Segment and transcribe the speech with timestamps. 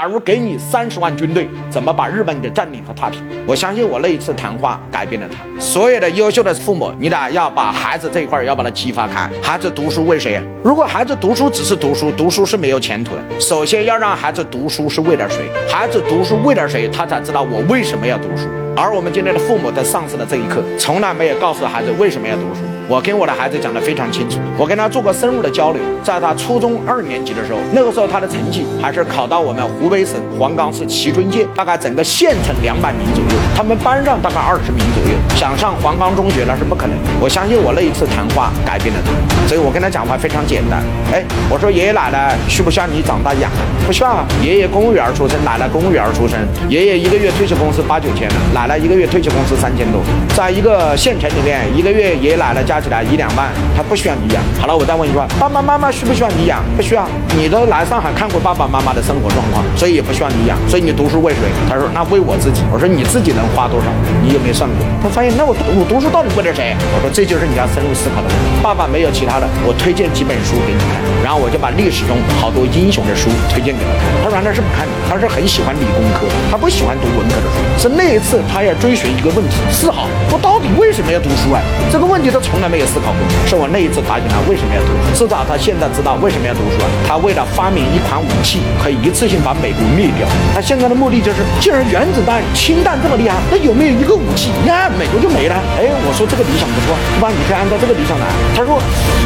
[0.00, 3.22] 假如给你三十万军队，怎么把日本给占领和踏平？
[3.46, 5.60] 我相信我那一次谈话改变了他。
[5.60, 9.28] 所有的优秀的父母，你俩要把孩子这一块要把它激发开。
[9.42, 10.40] 孩子读书为谁？
[10.64, 13.22] 如果孩子读书只是读书，读书是没有前途的。
[13.38, 15.50] 首先要让孩子读书是为了谁？
[15.68, 16.88] 孩子读书为了谁？
[16.88, 18.48] 他才知道我为什么要读书。
[18.80, 22.62] 而我们今天的父母在上市的这一刻，从来没有告诉孩子为什么要读书。
[22.88, 25.82] 我跟我的孩子讲得非常清楚，我跟他做过深入的交流。
[26.02, 35.18] 在他初中二年级的时候，那个时候他的成绩还是考到我们湖北省黄冈市蕲春县，大概整个县城两百名左右，他们班上大概二十名左右。
[35.36, 36.96] 想上黄冈中学那是不可能。
[37.20, 39.12] 我相信我那一次谈话改变了他，
[39.46, 40.82] 所以我跟他讲话非常简单。
[41.12, 43.52] 哎，我说爷爷奶奶需不需要你长大养？
[43.90, 44.24] 不需要。
[44.40, 50.00] 爷爷公务员出身，奶奶公务员出身，爷爷一个月退休工资八九千，奶奶一个月退休工资三千多，
[50.32, 52.80] 在一个县城里面，一个月爷爷奶奶加。
[52.80, 54.40] 起来一两万，他不需要你养。
[54.58, 56.64] 好了，我再问一句话：爸爸妈妈需不需要你养？
[56.74, 57.06] 不需要。
[57.36, 60.56] 你都来上海看过爸爸妈妈的生活状况，所以也不需要你养。
[60.66, 61.44] 所以你读书为谁？
[61.68, 62.62] 他说那为我自己。
[62.72, 63.86] 我说你自己能花多少？
[64.24, 64.78] 你有没有算过？
[65.02, 66.72] 他发现那我我读书到底为了谁？
[66.96, 68.56] 我说这就是你要深入思考的问题。
[68.64, 73.79] 爸爸没有其他的，我推荐几本书给你看，然后我就把历史中好多英雄的书推荐给
[74.24, 74.30] 他。
[74.30, 77.60] 原来是不看的，他是很喜欢理工科，他不喜欢读文科的书。
[77.76, 81.60] 是那一次他要追寻一个问题：思考我到底为什么要读书啊？
[81.92, 82.70] 这个问题他从来。
[82.70, 83.20] 没有思考过，
[83.50, 85.10] 是我那一次打给他为什么要读书？
[85.10, 86.86] 至少他现在知道为什么要读书啊？
[87.02, 90.22] 他为了发明一款武器，可以一次性把美国灭掉。
[90.54, 95.58] 他现在的目的就是，既然原子弹、氢弹这么厉害，那有没有一个武器，一按美国就没了？
[95.74, 97.26] 哎，我说这个理想不错，对吧？
[97.34, 98.30] 你可以按照这个理想来。
[98.54, 98.78] 他说，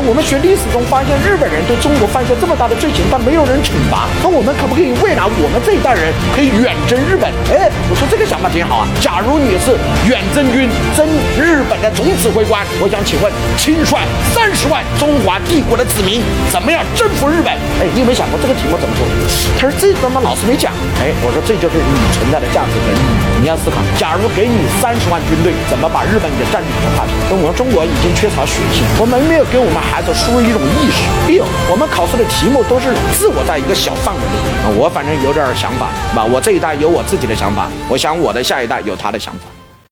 [0.00, 4.08] 我们学历史中发现日本人对中国犯下这么大的罪行，但没有人惩罚。
[4.24, 7.24] 那我我们可不可以未来我们这一代人可以远征日本？
[7.48, 8.88] 哎，我说这个想法挺好啊。
[9.00, 9.72] 假如你是
[10.04, 11.08] 远征军征
[11.40, 13.32] 日本的总指挥官，我想请问。
[13.56, 13.96] 亲率
[14.36, 16.20] 三十万中华帝国的子民，
[16.52, 17.48] 怎么样征服日本？
[17.80, 19.08] 哎，你有没有想过这个题目怎么做？
[19.56, 20.70] 他说这他妈老师没讲。
[21.00, 23.35] 哎，我说这就是你存在的价值和意义。
[23.40, 27.14] 你要思考，假如给你三十万军队，怎么把日本给占领和踏平？
[27.30, 31.04] 那我们中国已经缺少血性，我们没有给我们孩子输入一种意识。
[31.26, 34.76] 第二，我们考试的题目都是自我在一个小范围内。
[34.80, 36.24] 我反正有点想法，吧？
[36.24, 39.55] 我这一代有我自己的想法，我想我的下一代有他的想法。